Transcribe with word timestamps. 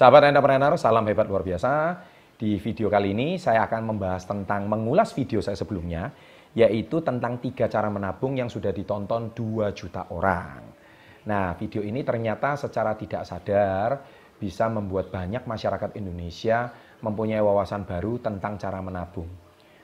Sahabat 0.00 0.32
entrepreneur, 0.32 0.80
salam 0.80 1.04
hebat 1.12 1.28
luar 1.28 1.44
biasa. 1.44 2.00
Di 2.40 2.56
video 2.56 2.88
kali 2.88 3.12
ini 3.12 3.36
saya 3.36 3.68
akan 3.68 3.92
membahas 3.92 4.24
tentang 4.24 4.64
mengulas 4.64 5.12
video 5.12 5.44
saya 5.44 5.60
sebelumnya, 5.60 6.08
yaitu 6.56 7.04
tentang 7.04 7.36
tiga 7.36 7.68
cara 7.68 7.92
menabung 7.92 8.32
yang 8.32 8.48
sudah 8.48 8.72
ditonton 8.72 9.36
2 9.36 9.68
juta 9.76 10.08
orang. 10.08 10.64
Nah, 11.28 11.52
video 11.52 11.84
ini 11.84 12.00
ternyata 12.00 12.56
secara 12.56 12.96
tidak 12.96 13.28
sadar 13.28 14.00
bisa 14.40 14.72
membuat 14.72 15.12
banyak 15.12 15.44
masyarakat 15.44 15.92
Indonesia 16.00 16.72
mempunyai 17.04 17.44
wawasan 17.44 17.84
baru 17.84 18.24
tentang 18.24 18.56
cara 18.56 18.80
menabung. 18.80 19.28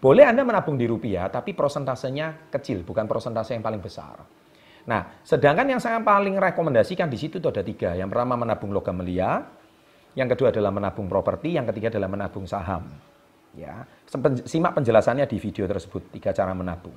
Boleh 0.03 0.27
Anda 0.27 0.43
menabung 0.43 0.75
di 0.75 0.91
rupiah, 0.91 1.31
tapi 1.31 1.55
prosentasenya 1.55 2.51
kecil, 2.51 2.83
bukan 2.83 3.07
prosentase 3.07 3.55
yang 3.55 3.63
paling 3.63 3.79
besar. 3.79 4.27
Nah, 4.91 5.23
sedangkan 5.23 5.71
yang 5.71 5.79
saya 5.79 6.03
paling 6.03 6.35
rekomendasikan 6.35 7.07
di 7.07 7.15
situ 7.15 7.39
itu 7.39 7.47
ada 7.47 7.63
tiga. 7.63 7.95
Yang 7.95 8.11
pertama 8.11 8.35
menabung 8.35 8.75
logam 8.75 8.99
mulia, 8.99 9.47
yang 10.19 10.27
kedua 10.27 10.51
adalah 10.51 10.75
menabung 10.75 11.07
properti, 11.07 11.55
yang 11.55 11.65
ketiga 11.71 11.95
adalah 11.95 12.11
menabung 12.11 12.45
saham. 12.51 12.91
Ya, 13.55 13.87
simak 14.45 14.75
penjelasannya 14.75 15.31
di 15.31 15.39
video 15.39 15.65
tersebut, 15.71 16.11
tiga 16.11 16.35
cara 16.35 16.53
menabung. 16.53 16.95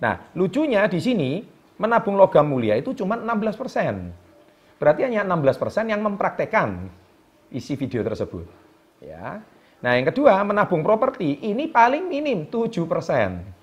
Nah, 0.00 0.32
lucunya 0.34 0.88
di 0.88 0.98
sini 0.98 1.30
menabung 1.78 2.16
logam 2.18 2.48
mulia 2.48 2.74
itu 2.80 2.96
cuma 2.96 3.14
16 3.14 3.60
persen. 3.60 4.23
Berarti 4.78 5.06
hanya 5.06 5.22
16% 5.22 5.90
yang 5.90 6.00
mempraktekkan 6.02 6.90
isi 7.54 7.78
video 7.78 8.02
tersebut. 8.02 8.46
Ya. 8.98 9.42
Nah, 9.84 9.92
yang 9.94 10.08
kedua, 10.08 10.40
menabung 10.42 10.80
properti 10.80 11.44
ini 11.44 11.68
paling 11.68 12.08
minim 12.08 12.48
7%. 12.48 13.54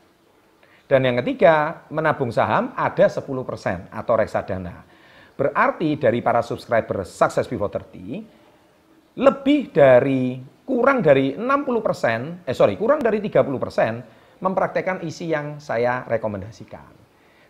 Dan 0.91 1.08
yang 1.08 1.24
ketiga, 1.24 1.88
menabung 1.88 2.30
saham 2.36 2.75
ada 2.75 3.08
10% 3.08 3.90
atau 3.90 4.13
reksadana. 4.19 4.84
Berarti 5.40 5.96
dari 5.96 6.19
para 6.19 6.44
subscriber 6.44 7.08
Success 7.08 7.47
Before 7.47 7.72
30, 7.72 9.18
lebih 9.18 9.72
dari 9.72 10.38
kurang 10.68 11.00
dari 11.00 11.34
60%, 11.36 12.47
eh 12.47 12.56
sorry, 12.56 12.75
kurang 12.75 13.00
dari 13.00 13.24
30% 13.24 14.40
mempraktekkan 14.44 15.02
isi 15.07 15.31
yang 15.31 15.63
saya 15.63 16.03
rekomendasikan. 16.06 16.91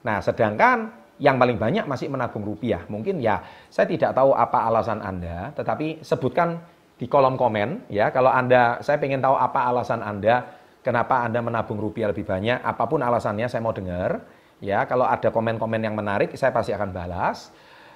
Nah, 0.06 0.18
sedangkan 0.22 1.01
yang 1.22 1.38
paling 1.38 1.62
banyak 1.62 1.86
masih 1.86 2.10
menabung 2.10 2.42
rupiah. 2.42 2.82
Mungkin 2.90 3.22
ya 3.22 3.46
saya 3.70 3.86
tidak 3.86 4.18
tahu 4.18 4.34
apa 4.34 4.66
alasan 4.66 5.06
Anda, 5.06 5.54
tetapi 5.54 6.02
sebutkan 6.02 6.58
di 6.98 7.06
kolom 7.06 7.38
komen 7.38 7.94
ya 7.94 8.10
kalau 8.10 8.34
Anda 8.34 8.82
saya 8.82 8.98
ingin 8.98 9.22
tahu 9.22 9.38
apa 9.38 9.70
alasan 9.70 10.02
Anda 10.02 10.50
kenapa 10.82 11.22
Anda 11.22 11.46
menabung 11.46 11.78
rupiah 11.78 12.10
lebih 12.10 12.26
banyak, 12.26 12.66
apa 12.66 12.84
pun 12.90 13.06
alasannya 13.06 13.46
saya 13.46 13.62
mau 13.62 13.72
dengar. 13.74 14.42
Ya, 14.62 14.86
kalau 14.86 15.10
ada 15.10 15.34
komen-komen 15.34 15.82
yang 15.82 15.98
menarik 15.98 16.38
saya 16.38 16.54
pasti 16.54 16.70
akan 16.70 16.94
balas. 16.94 17.50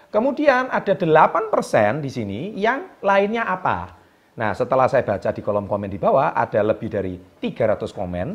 Kemudian 0.09 0.65
ada 0.73 0.97
8% 0.97 2.01
di 2.01 2.09
sini 2.09 2.39
yang 2.57 2.97
lainnya 3.05 3.45
apa? 3.45 3.93
Nah, 4.33 4.49
setelah 4.57 4.89
saya 4.89 5.05
baca 5.05 5.29
di 5.29 5.45
kolom 5.45 5.69
komen 5.69 5.93
di 5.93 6.01
bawah 6.01 6.33
ada 6.33 6.65
lebih 6.65 6.89
dari 6.89 7.21
300 7.37 7.85
komen. 7.93 8.27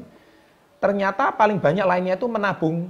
Ternyata 0.79 1.35
paling 1.35 1.59
banyak 1.59 1.83
lainnya 1.83 2.15
itu 2.15 2.31
menabung 2.31 2.87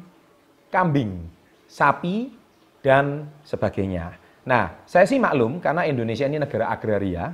kambing 0.68 1.39
sapi, 1.70 2.40
dan 2.80 3.28
sebagainya. 3.44 4.16
Nah, 4.48 4.82
saya 4.88 5.04
sih 5.04 5.20
maklum 5.20 5.60
karena 5.60 5.84
Indonesia 5.84 6.24
ini 6.24 6.40
negara 6.40 6.72
agraria, 6.72 7.30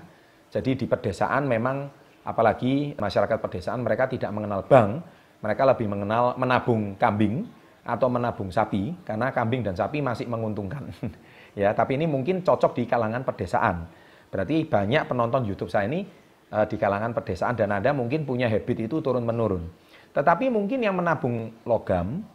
jadi 0.51 0.75
di 0.75 0.87
pedesaan 0.91 1.47
memang 1.47 1.87
apalagi 2.27 2.99
masyarakat 2.99 3.39
pedesaan 3.39 3.87
mereka 3.87 4.11
tidak 4.11 4.35
mengenal 4.35 4.67
bank, 4.67 5.07
mereka 5.41 5.63
lebih 5.71 5.87
mengenal 5.87 6.35
menabung 6.35 6.99
kambing 6.99 7.47
atau 7.87 8.11
menabung 8.11 8.51
sapi 8.51 8.99
karena 9.07 9.31
kambing 9.31 9.63
dan 9.63 9.79
sapi 9.79 10.03
masih 10.03 10.27
menguntungkan. 10.27 10.91
ya, 11.61 11.71
tapi 11.71 11.95
ini 11.95 12.11
mungkin 12.11 12.43
cocok 12.43 12.75
di 12.75 12.85
kalangan 12.91 13.23
pedesaan. 13.23 13.87
Berarti 14.27 14.67
banyak 14.67 15.07
penonton 15.07 15.47
YouTube 15.47 15.71
saya 15.71 15.87
ini 15.87 16.03
e, 16.51 16.59
di 16.67 16.75
kalangan 16.75 17.15
pedesaan 17.15 17.55
dan 17.55 17.71
Anda 17.71 17.95
mungkin 17.95 18.27
punya 18.27 18.51
habit 18.51 18.91
itu 18.91 18.99
turun 18.99 19.23
menurun. 19.23 19.71
Tetapi 20.11 20.51
mungkin 20.51 20.83
yang 20.83 20.99
menabung 20.99 21.55
logam 21.63 22.27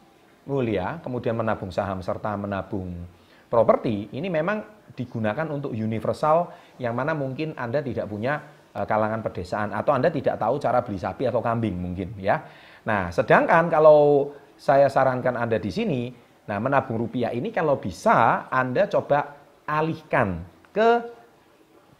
mulia, 0.46 0.98
kemudian 1.06 1.38
menabung 1.38 1.70
saham 1.70 2.02
serta 2.02 2.34
menabung 2.38 3.06
properti, 3.52 4.10
ini 4.16 4.32
memang 4.32 4.64
digunakan 4.96 5.48
untuk 5.52 5.76
universal 5.76 6.52
yang 6.80 6.96
mana 6.96 7.12
mungkin 7.12 7.56
Anda 7.60 7.84
tidak 7.84 8.08
punya 8.08 8.40
eh, 8.74 8.86
kalangan 8.88 9.22
pedesaan 9.22 9.76
atau 9.76 9.92
Anda 9.92 10.10
tidak 10.10 10.40
tahu 10.40 10.56
cara 10.58 10.80
beli 10.82 11.00
sapi 11.00 11.28
atau 11.28 11.44
kambing 11.44 11.76
mungkin 11.76 12.16
ya. 12.18 12.42
Nah, 12.88 13.14
sedangkan 13.14 13.70
kalau 13.70 14.32
saya 14.58 14.90
sarankan 14.90 15.38
Anda 15.38 15.62
di 15.62 15.70
sini, 15.70 16.02
nah 16.50 16.58
menabung 16.58 16.98
rupiah 16.98 17.30
ini 17.34 17.54
kalau 17.54 17.78
bisa 17.78 18.50
Anda 18.50 18.90
coba 18.90 19.38
alihkan 19.70 20.42
ke 20.74 20.90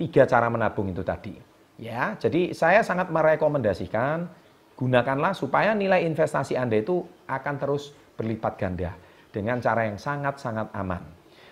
tiga 0.02 0.26
cara 0.26 0.50
menabung 0.50 0.90
itu 0.90 1.06
tadi. 1.06 1.38
Ya, 1.82 2.14
jadi 2.22 2.54
saya 2.54 2.86
sangat 2.86 3.10
merekomendasikan 3.10 4.30
gunakanlah 4.76 5.36
supaya 5.36 5.76
nilai 5.78 6.06
investasi 6.06 6.58
Anda 6.58 6.82
itu 6.82 7.04
akan 7.28 7.56
terus 7.62 7.94
berlipat 8.18 8.54
ganda 8.58 8.92
dengan 9.32 9.58
cara 9.64 9.88
yang 9.88 9.98
sangat-sangat 9.98 10.76
aman. 10.76 11.02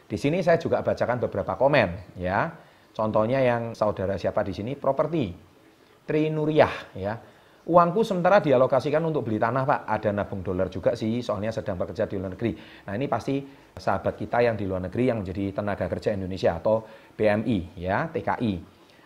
Di 0.10 0.18
sini 0.18 0.42
saya 0.42 0.58
juga 0.58 0.82
bacakan 0.82 1.22
beberapa 1.22 1.54
komen 1.54 2.18
ya. 2.18 2.50
Contohnya 2.90 3.40
yang 3.40 3.78
saudara 3.78 4.18
siapa 4.18 4.42
di 4.42 4.52
sini 4.52 4.74
properti 4.74 5.32
Tri 6.04 6.34
Nuriyah 6.34 6.98
ya. 6.98 7.14
Uangku 7.70 8.02
sementara 8.02 8.42
dialokasikan 8.42 8.98
untuk 9.06 9.30
beli 9.30 9.38
tanah 9.38 9.62
Pak. 9.62 9.80
Ada 9.86 10.10
nabung 10.10 10.42
dolar 10.42 10.74
juga 10.74 10.98
sih, 10.98 11.22
soalnya 11.22 11.54
sedang 11.54 11.78
bekerja 11.78 12.10
di 12.10 12.18
luar 12.18 12.34
negeri. 12.34 12.58
Nah 12.90 12.98
ini 12.98 13.06
pasti 13.06 13.46
sahabat 13.78 14.18
kita 14.18 14.42
yang 14.42 14.58
di 14.58 14.66
luar 14.66 14.90
negeri 14.90 15.14
yang 15.14 15.22
menjadi 15.22 15.54
tenaga 15.54 15.86
kerja 15.86 16.18
Indonesia 16.18 16.58
atau 16.58 16.82
BMI 17.14 17.78
ya, 17.78 18.10
TKI. 18.10 18.54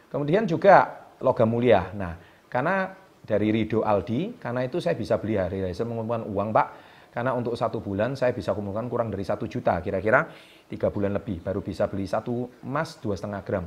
Kemudian 0.07 0.47
juga 0.47 1.03
logam 1.19 1.51
mulia. 1.51 1.91
Nah 1.91 2.15
karena 2.47 2.87
dari 3.23 3.55
Rido 3.55 3.87
Aldi, 3.87 4.35
karena 4.37 4.67
itu 4.67 4.83
saya 4.83 4.99
bisa 4.99 5.15
beli 5.15 5.39
hari 5.39 5.63
raya 5.63 5.83
mengumpulkan 5.87 6.27
uang 6.27 6.49
Pak 6.51 6.67
karena 7.13 7.29
untuk 7.37 7.53
satu 7.53 7.77
bulan 7.77 8.17
saya 8.17 8.33
bisa 8.33 8.57
kumpulkan 8.57 8.89
kurang 8.89 9.13
dari 9.13 9.21
satu 9.21 9.45
juta, 9.45 9.77
kira-kira 9.85 10.25
tiga 10.65 10.89
bulan 10.89 11.13
lebih 11.13 11.45
baru 11.45 11.61
bisa 11.61 11.85
beli 11.85 12.09
satu 12.09 12.49
emas 12.65 12.97
dua 12.97 13.13
setengah 13.13 13.41
gram. 13.45 13.65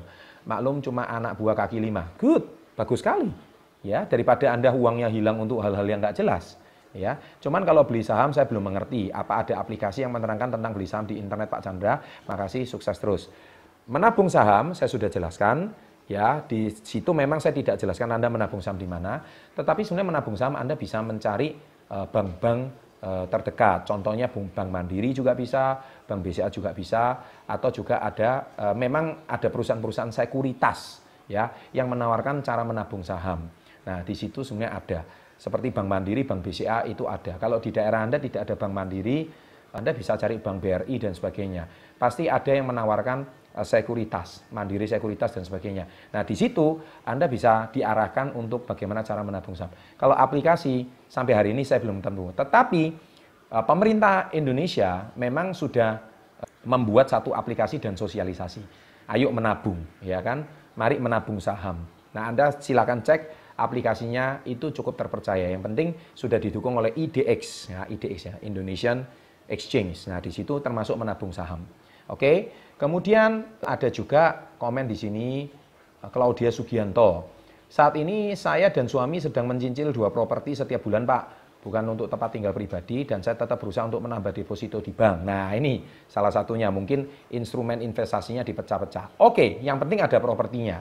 Maklum 0.50 0.82
cuma 0.82 1.06
anak 1.06 1.38
buah 1.38 1.54
kaki 1.54 1.78
lima, 1.78 2.10
good, 2.18 2.42
bagus 2.74 3.06
sekali. 3.06 3.30
Ya 3.86 4.02
daripada 4.02 4.50
anda 4.50 4.74
uangnya 4.74 5.06
hilang 5.06 5.38
untuk 5.38 5.62
hal-hal 5.62 5.86
yang 5.86 6.02
nggak 6.02 6.18
jelas. 6.18 6.58
Ya, 6.96 7.20
cuman 7.44 7.62
kalau 7.68 7.84
beli 7.84 8.00
saham 8.00 8.32
saya 8.32 8.48
belum 8.48 8.72
mengerti 8.72 9.12
apa 9.12 9.44
ada 9.44 9.60
aplikasi 9.60 10.00
yang 10.02 10.16
menerangkan 10.16 10.56
tentang 10.56 10.72
beli 10.72 10.88
saham 10.88 11.04
di 11.04 11.20
internet 11.20 11.52
Pak 11.52 11.60
Chandra. 11.60 12.00
Makasih, 12.24 12.64
sukses 12.64 12.96
terus. 12.96 13.28
Menabung 13.84 14.32
saham 14.32 14.72
saya 14.72 14.88
sudah 14.88 15.12
jelaskan. 15.12 15.70
Ya, 16.06 16.38
di 16.46 16.70
situ 16.70 17.10
memang 17.10 17.42
saya 17.42 17.50
tidak 17.50 17.82
jelaskan 17.82 18.14
Anda 18.14 18.30
menabung 18.30 18.62
saham 18.62 18.78
di 18.78 18.86
mana, 18.86 19.18
tetapi 19.58 19.82
sebenarnya 19.82 20.08
menabung 20.14 20.38
saham 20.38 20.54
Anda 20.54 20.78
bisa 20.78 21.02
mencari 21.02 21.58
eh, 21.90 22.06
bank-bank 22.06 22.60
eh, 23.02 23.24
terdekat. 23.26 23.90
Contohnya 23.90 24.30
Bank 24.30 24.70
Mandiri 24.70 25.10
juga 25.10 25.34
bisa, 25.34 25.82
Bank 26.06 26.22
BCA 26.22 26.46
juga 26.46 26.70
bisa, 26.70 27.18
atau 27.50 27.74
juga 27.74 27.98
ada 27.98 28.54
eh, 28.54 28.74
memang 28.78 29.26
ada 29.26 29.50
perusahaan-perusahaan 29.50 30.14
sekuritas 30.14 31.02
ya 31.26 31.50
yang 31.74 31.90
menawarkan 31.90 32.38
cara 32.38 32.62
menabung 32.62 33.02
saham. 33.02 33.50
Nah, 33.86 34.06
di 34.06 34.14
situ 34.14 34.46
sebenarnya 34.46 34.72
ada. 34.78 35.00
Seperti 35.36 35.74
Bank 35.74 35.90
Mandiri, 35.90 36.22
Bank 36.22 36.40
BCA 36.40 36.86
itu 36.86 37.04
ada. 37.10 37.34
Kalau 37.36 37.58
di 37.58 37.74
daerah 37.74 38.06
Anda 38.06 38.22
tidak 38.22 38.46
ada 38.46 38.54
Bank 38.54 38.72
Mandiri, 38.72 39.26
Anda 39.74 39.92
bisa 39.92 40.16
cari 40.16 40.40
Bank 40.40 40.62
BRI 40.62 40.96
dan 40.96 41.12
sebagainya. 41.12 41.68
Pasti 41.98 42.30
ada 42.30 42.48
yang 42.48 42.72
menawarkan 42.72 43.45
sekuritas, 43.64 44.44
mandiri 44.52 44.84
sekuritas 44.84 45.32
dan 45.32 45.44
sebagainya. 45.46 46.12
Nah, 46.12 46.26
di 46.26 46.36
situ 46.36 46.76
Anda 47.08 47.24
bisa 47.24 47.72
diarahkan 47.72 48.36
untuk 48.36 48.68
bagaimana 48.68 49.00
cara 49.00 49.24
menabung 49.24 49.56
saham. 49.56 49.72
Kalau 49.96 50.12
aplikasi 50.12 50.84
sampai 51.08 51.32
hari 51.32 51.48
ini 51.56 51.64
saya 51.64 51.80
belum 51.80 52.04
tentu. 52.04 52.36
Tetapi 52.36 52.82
eh, 53.48 53.64
pemerintah 53.64 54.28
Indonesia 54.36 55.08
memang 55.16 55.56
sudah 55.56 55.90
eh, 56.44 56.48
membuat 56.68 57.08
satu 57.08 57.32
aplikasi 57.32 57.80
dan 57.80 57.96
sosialisasi. 57.96 58.60
Ayo 59.08 59.32
menabung, 59.32 59.80
ya 60.02 60.20
kan? 60.20 60.44
Mari 60.76 61.00
menabung 61.00 61.40
saham. 61.40 61.80
Nah, 62.12 62.28
Anda 62.28 62.52
silakan 62.52 63.00
cek 63.00 63.54
aplikasinya 63.56 64.44
itu 64.44 64.68
cukup 64.68 65.00
terpercaya. 65.00 65.48
Yang 65.48 65.62
penting 65.72 65.88
sudah 66.12 66.36
didukung 66.36 66.76
oleh 66.76 66.92
IDX, 66.92 67.72
ya, 67.72 67.80
IDX 67.88 68.18
ya, 68.28 68.34
Indonesian 68.44 69.00
Exchange. 69.48 70.10
Nah, 70.10 70.18
di 70.20 70.28
situ 70.34 70.58
termasuk 70.58 70.98
menabung 70.98 71.30
saham. 71.30 71.62
Oke. 72.12 72.64
Kemudian 72.76 73.56
ada 73.64 73.88
juga 73.88 74.52
komen 74.60 74.84
di 74.84 74.96
sini 74.96 75.28
eh, 75.48 76.10
Claudia 76.12 76.52
Sugianto. 76.52 77.32
Saat 77.66 77.98
ini 77.98 78.36
saya 78.38 78.70
dan 78.70 78.86
suami 78.86 79.18
sedang 79.18 79.48
mencincil 79.50 79.90
dua 79.90 80.12
properti 80.12 80.54
setiap 80.54 80.84
bulan, 80.86 81.08
Pak. 81.08 81.22
Bukan 81.66 81.82
untuk 81.82 82.06
tempat 82.06 82.30
tinggal 82.30 82.54
pribadi 82.54 83.02
dan 83.02 83.26
saya 83.26 83.34
tetap 83.34 83.58
berusaha 83.58 83.82
untuk 83.90 83.98
menambah 83.98 84.30
deposito 84.30 84.78
di 84.78 84.94
bank. 84.94 85.26
Nah, 85.26 85.50
ini 85.50 85.82
salah 86.06 86.30
satunya 86.30 86.70
mungkin 86.70 87.10
instrumen 87.34 87.82
investasinya 87.82 88.46
dipecah-pecah. 88.46 89.18
Oke, 89.18 89.58
yang 89.66 89.74
penting 89.82 89.98
ada 89.98 90.22
propertinya. 90.22 90.78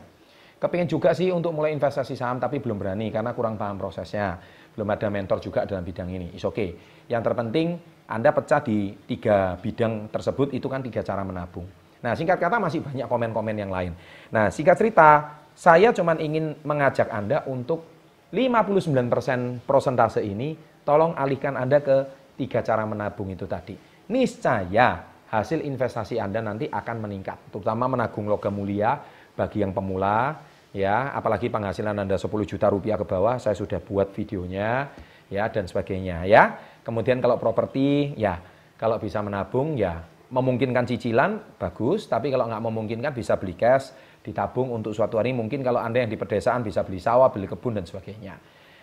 Kepingin 0.55 0.85
juga 0.85 1.17
sih 1.17 1.33
untuk 1.33 1.57
mulai 1.57 1.73
investasi 1.73 2.13
saham 2.13 2.37
tapi 2.37 2.61
belum 2.61 2.77
berani 2.77 3.09
karena 3.09 3.33
kurang 3.33 3.57
paham 3.57 3.81
prosesnya. 3.81 4.37
Belum 4.75 4.87
ada 4.91 5.07
mentor 5.07 5.39
juga 5.39 5.63
dalam 5.63 5.81
bidang 5.81 6.11
ini. 6.11 6.35
Is 6.35 6.43
oke. 6.43 6.55
Okay. 6.55 6.69
Yang 7.07 7.31
terpenting 7.31 7.67
Anda 8.05 8.29
pecah 8.35 8.61
di 8.61 8.93
tiga 9.07 9.57
bidang 9.57 10.11
tersebut 10.13 10.53
itu 10.53 10.67
kan 10.69 10.83
tiga 10.83 11.01
cara 11.01 11.25
menabung. 11.25 11.65
Nah 12.03 12.13
singkat 12.13 12.37
kata 12.37 12.61
masih 12.61 12.85
banyak 12.85 13.07
komen-komen 13.09 13.55
yang 13.55 13.71
lain. 13.73 13.97
Nah 14.29 14.53
singkat 14.53 14.77
cerita 14.77 15.41
saya 15.55 15.89
cuma 15.95 16.13
ingin 16.19 16.59
mengajak 16.61 17.09
Anda 17.09 17.41
untuk 17.49 17.87
59% 18.29 19.63
prosentase 19.63 20.21
ini 20.21 20.53
tolong 20.83 21.15
alihkan 21.15 21.55
Anda 21.55 21.79
ke 21.79 21.97
tiga 22.35 22.61
cara 22.61 22.83
menabung 22.83 23.31
itu 23.31 23.47
tadi. 23.47 23.73
Niscaya 24.11 25.01
hasil 25.31 25.65
investasi 25.65 26.21
Anda 26.21 26.43
nanti 26.43 26.69
akan 26.69 27.09
meningkat. 27.09 27.49
Terutama 27.49 27.89
menabung 27.89 28.29
logam 28.29 28.53
mulia, 28.53 28.99
bagi 29.35 29.61
yang 29.61 29.75
pemula 29.75 30.39
ya 30.75 31.15
apalagi 31.15 31.47
penghasilan 31.47 31.95
Anda 31.95 32.19
10 32.19 32.27
juta 32.43 32.67
rupiah 32.67 32.99
ke 32.99 33.07
bawah 33.07 33.39
saya 33.39 33.55
sudah 33.55 33.79
buat 33.79 34.11
videonya 34.11 34.91
ya 35.31 35.47
dan 35.47 35.65
sebagainya 35.71 36.27
ya. 36.27 36.59
Kemudian 36.83 37.23
kalau 37.23 37.39
properti 37.39 38.13
ya 38.19 38.37
kalau 38.75 38.99
bisa 38.99 39.23
menabung 39.23 39.79
ya 39.79 40.03
memungkinkan 40.29 40.83
cicilan 40.83 41.55
bagus. 41.55 42.11
Tapi 42.11 42.29
kalau 42.29 42.51
nggak 42.51 42.61
memungkinkan 42.61 43.11
bisa 43.15 43.39
beli 43.39 43.55
cash 43.55 43.95
ditabung 44.19 44.75
untuk 44.75 44.91
suatu 44.91 45.15
hari. 45.15 45.31
Mungkin 45.31 45.63
kalau 45.63 45.79
Anda 45.79 46.03
yang 46.03 46.11
di 46.11 46.19
pedesaan 46.19 46.61
bisa 46.61 46.83
beli 46.83 46.99
sawah 46.99 47.31
beli 47.31 47.47
kebun 47.47 47.79
dan 47.79 47.87
sebagainya. 47.87 48.35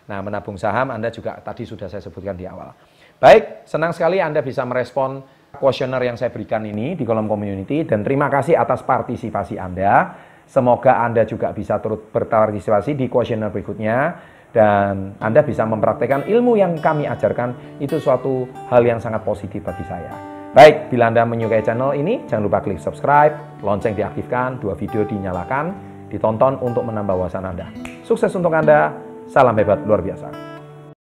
Nah 0.08 0.18
menabung 0.24 0.58
saham 0.58 0.90
Anda 0.90 1.12
juga 1.14 1.38
tadi 1.44 1.62
sudah 1.62 1.86
saya 1.86 2.02
sebutkan 2.02 2.34
di 2.34 2.48
awal. 2.48 2.74
Baik 3.22 3.68
senang 3.68 3.94
sekali 3.94 4.18
Anda 4.18 4.42
bisa 4.42 4.66
merespon 4.66 5.22
kuesioner 5.54 6.00
yang 6.02 6.16
saya 6.18 6.32
berikan 6.32 6.64
ini 6.64 6.98
di 6.98 7.04
kolom 7.06 7.30
community. 7.30 7.86
Dan 7.86 8.02
terima 8.02 8.26
kasih 8.26 8.58
atas 8.58 8.82
partisipasi 8.82 9.60
Anda 9.60 10.10
Semoga 10.46 11.00
Anda 11.00 11.24
juga 11.24 11.50
bisa 11.50 11.80
turut 11.80 12.12
berpartisipasi 12.12 12.96
di 12.98 13.08
kuesioner 13.08 13.48
berikutnya 13.48 14.16
dan 14.52 15.16
Anda 15.16 15.40
bisa 15.40 15.64
mempraktekkan 15.64 16.28
ilmu 16.28 16.60
yang 16.60 16.76
kami 16.76 17.08
ajarkan 17.08 17.80
itu 17.80 17.96
suatu 17.96 18.44
hal 18.68 18.84
yang 18.84 19.00
sangat 19.00 19.24
positif 19.24 19.64
bagi 19.64 19.82
saya. 19.88 20.12
Baik, 20.52 20.92
bila 20.92 21.08
Anda 21.08 21.24
menyukai 21.24 21.64
channel 21.64 21.96
ini, 21.96 22.28
jangan 22.28 22.44
lupa 22.44 22.60
klik 22.60 22.76
subscribe, 22.76 23.32
lonceng 23.64 23.96
diaktifkan, 23.96 24.60
dua 24.60 24.76
video 24.76 25.00
dinyalakan, 25.08 25.72
ditonton 26.12 26.60
untuk 26.60 26.84
menambah 26.84 27.16
wawasan 27.16 27.48
Anda. 27.48 27.72
Sukses 28.04 28.28
untuk 28.36 28.52
Anda, 28.52 28.92
salam 29.32 29.56
hebat 29.56 29.80
luar 29.88 30.04
biasa. 30.04 30.51